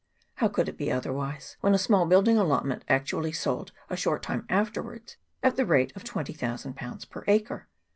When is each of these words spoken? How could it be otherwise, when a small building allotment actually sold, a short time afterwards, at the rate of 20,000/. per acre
How 0.37 0.47
could 0.47 0.67
it 0.67 0.79
be 0.79 0.91
otherwise, 0.91 1.57
when 1.61 1.75
a 1.75 1.77
small 1.77 2.07
building 2.07 2.35
allotment 2.35 2.83
actually 2.89 3.33
sold, 3.33 3.71
a 3.87 3.95
short 3.95 4.23
time 4.23 4.47
afterwards, 4.49 5.17
at 5.43 5.57
the 5.57 5.63
rate 5.67 5.95
of 5.95 6.03
20,000/. 6.03 7.07
per 7.11 7.23
acre 7.27 7.67